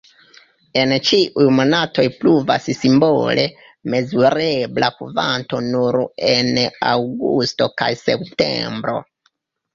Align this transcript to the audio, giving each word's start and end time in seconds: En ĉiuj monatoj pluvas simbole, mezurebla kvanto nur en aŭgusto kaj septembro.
En 0.83 0.93
ĉiuj 1.09 1.43
monatoj 1.57 2.05
pluvas 2.23 2.65
simbole, 2.77 3.43
mezurebla 3.95 4.91
kvanto 5.03 5.61
nur 5.69 5.99
en 6.33 6.51
aŭgusto 6.95 7.71
kaj 7.85 7.93
septembro. 8.03 8.99